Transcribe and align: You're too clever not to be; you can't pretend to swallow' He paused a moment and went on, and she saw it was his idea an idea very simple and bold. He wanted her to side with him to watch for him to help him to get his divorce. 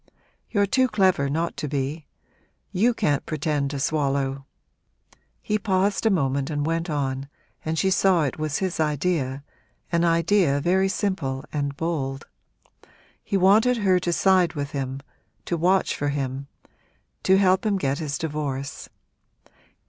You're 0.49 0.65
too 0.65 0.87
clever 0.87 1.29
not 1.29 1.55
to 1.57 1.67
be; 1.67 2.07
you 2.71 2.91
can't 2.91 3.23
pretend 3.23 3.69
to 3.69 3.79
swallow' 3.79 4.47
He 5.43 5.59
paused 5.59 6.07
a 6.07 6.09
moment 6.09 6.49
and 6.49 6.65
went 6.65 6.89
on, 6.89 7.29
and 7.63 7.77
she 7.77 7.91
saw 7.91 8.23
it 8.23 8.39
was 8.39 8.57
his 8.57 8.79
idea 8.79 9.43
an 9.91 10.03
idea 10.03 10.59
very 10.59 10.89
simple 10.89 11.45
and 11.53 11.77
bold. 11.77 12.25
He 13.23 13.37
wanted 13.37 13.77
her 13.77 13.99
to 13.99 14.11
side 14.11 14.53
with 14.53 14.71
him 14.71 15.01
to 15.45 15.55
watch 15.55 15.95
for 15.95 16.09
him 16.09 16.47
to 17.21 17.37
help 17.37 17.63
him 17.63 17.77
to 17.77 17.81
get 17.83 17.99
his 17.99 18.17
divorce. 18.17 18.89